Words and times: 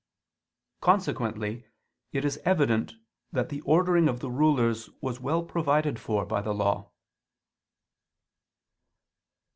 Consequently 0.79 1.67
it 2.11 2.25
is 2.25 2.39
evident 2.43 2.95
that 3.31 3.49
the 3.49 3.61
ordering 3.61 4.09
of 4.09 4.19
the 4.19 4.31
rulers 4.31 4.89
was 4.99 5.19
well 5.19 5.43
provided 5.43 5.99
for 5.99 6.25
by 6.25 6.41
the 6.41 6.55
Law. 6.55 6.89